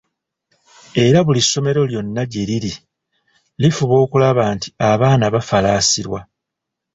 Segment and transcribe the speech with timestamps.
[1.05, 2.73] Era buli ssomero lyonna gye liri,
[3.61, 6.19] lifuba okulaba nti abaana bafalaasirwa